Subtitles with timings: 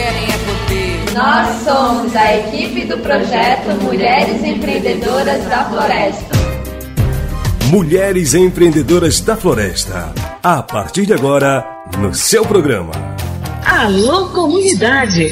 [0.00, 1.14] querem é poder.
[1.14, 6.40] Nós somos a equipe do projeto Mulheres Empreendedoras da Floresta.
[7.66, 10.12] Mulheres Empreendedoras da Floresta.
[10.42, 12.92] A partir de agora, no seu programa.
[13.64, 15.28] Alô, comunidade!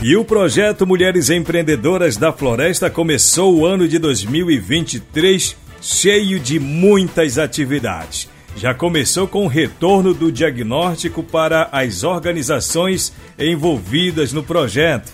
[0.00, 7.36] E o projeto Mulheres Empreendedoras da Floresta começou o ano de 2023 cheio de muitas
[7.36, 8.28] atividades.
[8.56, 15.12] Já começou com o retorno do diagnóstico para as organizações envolvidas no projeto.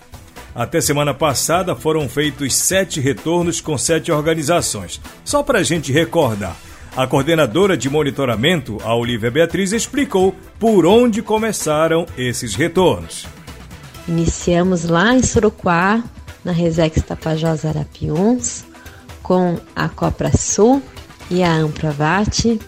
[0.55, 5.01] Até semana passada foram feitos sete retornos com sete organizações.
[5.25, 6.57] Só para a gente recordar,
[6.97, 13.27] a coordenadora de monitoramento, a Olivia Beatriz, explicou por onde começaram esses retornos.
[14.07, 16.05] Iniciamos lá em Suruquá,
[16.45, 18.65] na Resex Tapajós Arapiuns,
[19.23, 20.81] com a Copra Sul
[21.31, 22.61] e a Ampravat.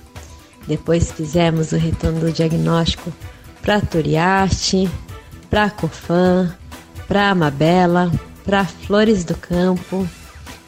[0.66, 3.12] Depois fizemos o retorno do diagnóstico
[3.62, 4.88] para a Turiarte,
[5.48, 6.54] para a Cofan,
[7.06, 8.10] para Amabela,
[8.44, 10.08] para Flores do Campo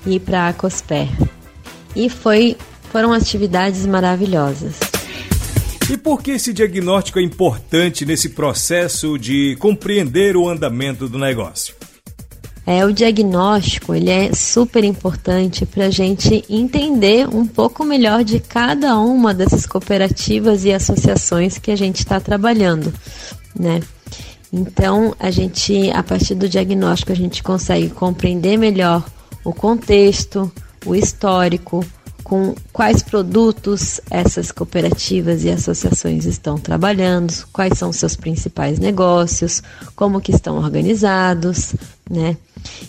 [0.07, 1.09] e para a Cosper.
[1.95, 2.57] E foi,
[2.91, 4.77] foram atividades maravilhosas.
[5.91, 11.78] E por que esse diagnóstico é importante nesse processo de compreender o andamento do negócio?
[12.71, 18.41] É, o diagnóstico ele é super importante para a gente entender um pouco melhor de
[18.41, 22.93] cada uma dessas cooperativas e associações que a gente está trabalhando,
[23.59, 23.81] né?
[24.53, 29.03] Então, a gente, a partir do diagnóstico, a gente consegue compreender melhor
[29.43, 30.53] o contexto,
[30.85, 31.83] o histórico,
[32.23, 39.63] com quais produtos essas cooperativas e associações estão trabalhando, quais são seus principais negócios,
[39.97, 41.75] como que estão organizados,
[42.11, 42.37] né?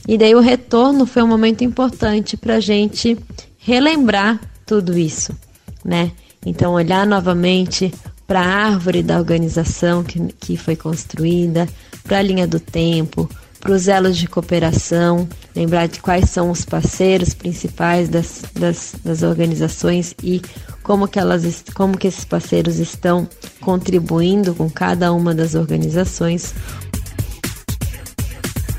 [0.08, 3.18] E daí o retorno foi um momento importante para a gente
[3.58, 5.34] relembrar tudo isso,
[5.84, 6.12] né?
[6.46, 7.94] Então olhar novamente
[8.26, 11.68] para a árvore da organização que, que foi construída,
[12.04, 16.64] para a linha do tempo, para os elos de cooperação, lembrar de quais são os
[16.64, 20.42] parceiros principais das, das, das, organizações e
[20.82, 23.28] como que, elas, como que esses parceiros estão
[23.60, 26.54] contribuindo com cada uma das organizações.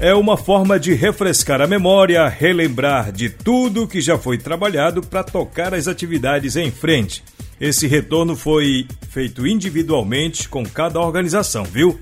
[0.02, 5.22] É uma forma de refrescar a memória, relembrar de tudo que já foi trabalhado para
[5.22, 7.22] tocar as atividades em frente.
[7.60, 12.00] Esse retorno foi feito individualmente com cada organização, viu?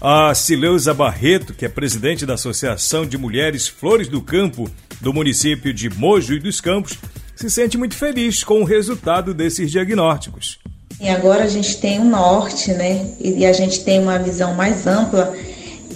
[0.00, 4.70] A Sileuza Barreto, que é presidente da Associação de Mulheres Flores do Campo
[5.00, 6.96] do município de Mojo e dos Campos,
[7.34, 10.60] se sente muito feliz com o resultado desses diagnósticos.
[11.00, 13.10] E agora a gente tem um norte, né?
[13.20, 15.34] E a gente tem uma visão mais ampla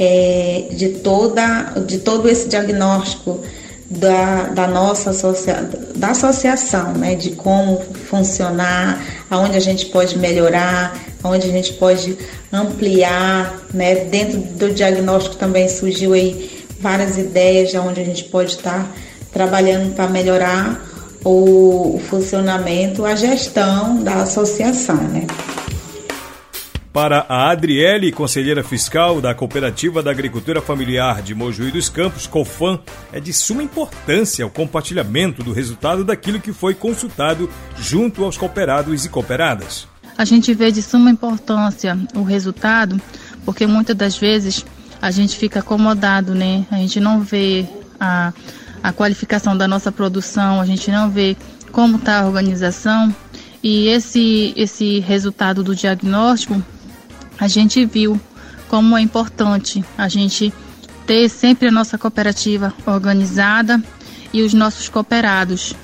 [0.00, 3.38] é, de, toda, de todo esse diagnóstico
[3.90, 7.14] da, da nossa associa, da associação, né?
[7.14, 12.16] De como funcionar, aonde a gente pode melhorar, onde a gente pode
[12.50, 14.06] ampliar, né?
[14.06, 18.90] Dentro do diagnóstico também surgiu aí várias ideias de onde a gente pode estar
[19.30, 20.82] trabalhando para melhorar
[21.22, 25.26] o funcionamento, a gestão da associação, né?
[26.92, 32.80] Para a Adriele, conselheira fiscal da Cooperativa da Agricultura Familiar de Mojuí dos Campos, COFAM,
[33.12, 39.04] é de suma importância o compartilhamento do resultado daquilo que foi consultado junto aos cooperados
[39.04, 39.88] e cooperadas
[40.20, 43.00] a gente vê de suma importância o resultado,
[43.42, 44.66] porque muitas das vezes
[45.00, 46.66] a gente fica acomodado, né?
[46.70, 47.66] A gente não vê
[47.98, 48.30] a,
[48.82, 51.38] a qualificação da nossa produção, a gente não vê
[51.72, 53.14] como está a organização.
[53.62, 56.62] E esse, esse resultado do diagnóstico,
[57.40, 58.20] a gente viu
[58.68, 60.52] como é importante a gente
[61.06, 63.82] ter sempre a nossa cooperativa organizada
[64.32, 65.74] e os nossos cooperados.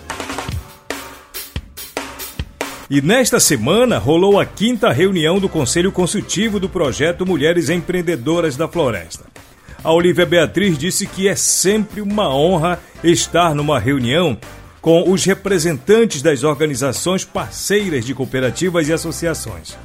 [2.88, 8.68] E nesta semana rolou a quinta reunião do Conselho Consultivo do projeto Mulheres Empreendedoras da
[8.68, 9.24] Floresta.
[9.82, 14.38] A Olivia Beatriz disse que é sempre uma honra estar numa reunião
[14.80, 19.76] com os representantes das organizações parceiras de cooperativas e associações.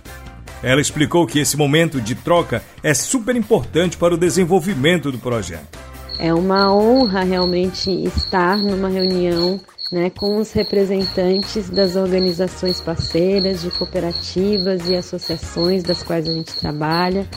[0.64, 5.80] Ela explicou que esse momento de troca é super importante para o desenvolvimento do projeto.
[6.20, 9.60] É uma honra realmente estar numa reunião
[9.92, 16.54] né, com os representantes das organizações parceiras, de cooperativas e associações das quais a gente
[16.56, 17.28] trabalha,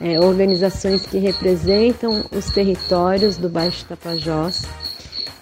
[0.00, 4.64] é, organizações que representam os territórios do Baixo Tapajós.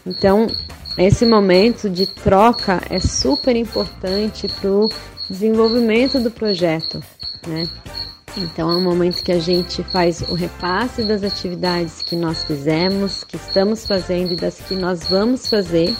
[0.06, 0.46] Então,
[0.96, 4.88] esse momento de troca é super importante para o
[5.28, 7.02] desenvolvimento do projeto,
[7.46, 7.68] né?
[8.36, 13.22] Então é um momento que a gente faz o repasse das atividades que nós fizemos,
[13.22, 15.94] que estamos fazendo e das que nós vamos fazer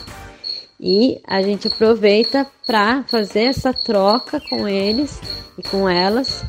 [0.81, 5.21] e a gente aproveita para fazer essa troca com eles
[5.57, 6.45] e com elas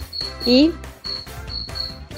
[0.46, 0.74] e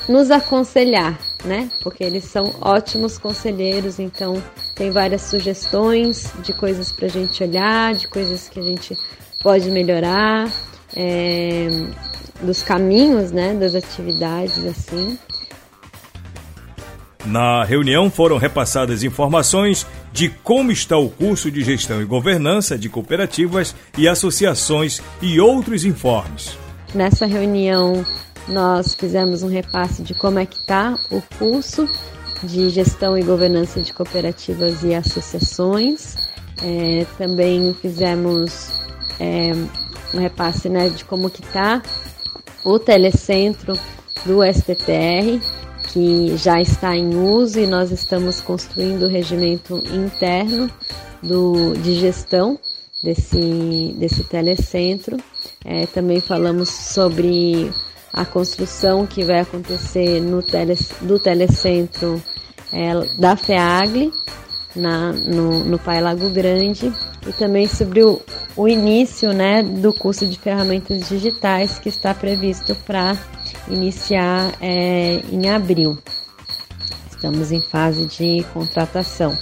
[0.08, 1.70] nos aconselhar, né?
[1.84, 4.42] Porque eles são ótimos conselheiros, então
[4.74, 8.98] tem várias sugestões de coisas para a gente olhar, de coisas que a gente
[9.42, 10.52] pode melhorar,
[10.96, 11.68] é,
[12.42, 13.54] dos caminhos, né?
[13.54, 15.18] Das atividades assim.
[17.26, 22.88] Na reunião foram repassadas informações de como está o curso de gestão e governança de
[22.88, 26.58] cooperativas e associações e outros informes.
[26.96, 28.06] Nessa reunião
[28.48, 31.86] nós fizemos um repasse de como é que está o curso
[32.44, 36.16] de gestão e governança de cooperativas e associações.
[36.64, 38.72] É, também fizemos
[39.20, 39.52] é,
[40.14, 41.82] um repasse né, de como que está
[42.64, 43.78] o telecentro
[44.26, 45.40] do STTR,
[45.94, 50.70] que já está em uso e nós estamos construindo o regimento interno
[51.24, 52.60] do, de gestão
[53.02, 55.18] desse, desse telecentro.
[55.64, 57.72] É, também falamos sobre
[58.12, 62.22] a construção que vai acontecer no tele, do telecentro
[62.72, 64.12] é, da FEAGLE,
[64.78, 66.94] na, no, no Pai Lago Grande,
[67.28, 68.22] e também sobre o,
[68.56, 73.18] o início né, do curso de ferramentas digitais que está previsto para
[73.68, 75.98] iniciar é, em abril.
[77.12, 79.38] Estamos em fase de contratação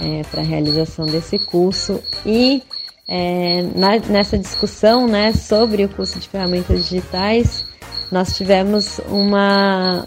[0.00, 2.02] é, para a realização desse curso.
[2.24, 2.62] E
[3.06, 7.64] é, na, nessa discussão né, sobre o curso de ferramentas digitais,
[8.10, 10.06] nós tivemos uma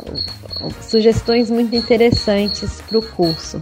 [0.82, 3.62] sugestões muito interessantes para o curso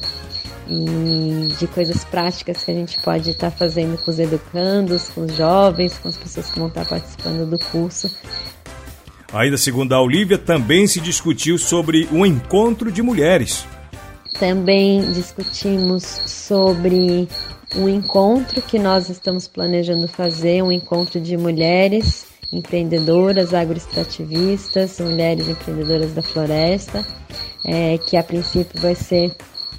[0.68, 5.22] e de coisas práticas que a gente pode estar tá fazendo com os educandos, com
[5.22, 8.10] os jovens, com as pessoas que vão estar tá participando do curso.
[9.32, 13.66] Ainda segundo a Olivia, também se discutiu sobre um encontro de mulheres.
[14.40, 17.28] Também discutimos sobre
[17.76, 26.14] um encontro que nós estamos planejando fazer, um encontro de mulheres empreendedoras agroextrativistas, mulheres empreendedoras
[26.14, 27.06] da floresta,
[27.66, 29.36] é, que a princípio vai ser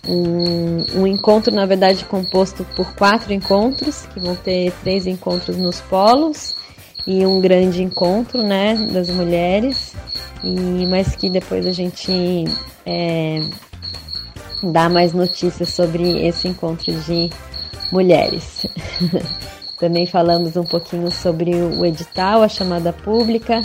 [0.06, 5.81] um, um, encontro, na verdade, composto por quatro encontros, que vão ter três encontros nos
[5.81, 6.56] polos
[7.06, 9.94] e um grande encontro né, das mulheres,
[10.43, 12.44] e, mas que depois a gente
[12.87, 13.41] é,
[14.62, 17.31] dá mais notícias sobre esse encontro de
[17.93, 18.67] mulheres.
[19.79, 23.61] Também falamos um pouquinho sobre o edital, a chamada pública,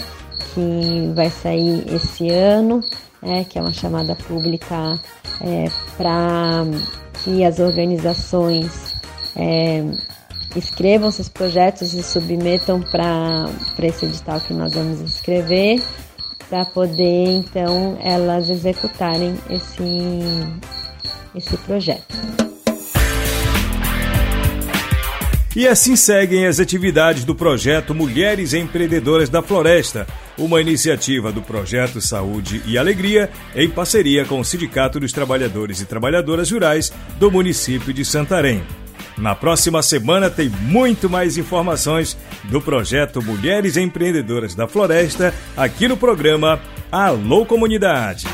[0.54, 2.81] que vai sair esse ano,
[3.22, 5.00] é, que é uma chamada pública
[5.42, 5.66] é,
[5.98, 6.66] para
[7.24, 8.96] que as organizações
[9.36, 9.84] é,
[10.56, 13.50] escrevam seus projetos e submetam para
[13.84, 15.81] esse edital que nós vamos escrever,
[16.50, 20.00] para poder então elas executarem esse,
[21.36, 22.49] esse projeto.
[25.60, 30.08] E assim seguem as atividades do projeto Mulheres Empreendedoras da Floresta,
[30.38, 35.86] uma iniciativa do Projeto Saúde e Alegria em parceria com o Sindicato dos Trabalhadores e
[35.86, 38.64] Trabalhadoras Rurais do município de Santarém.
[39.18, 45.98] Na próxima semana tem muito mais informações do projeto Mulheres Empreendedoras da Floresta aqui no
[45.98, 48.26] programa Alô Comunidade.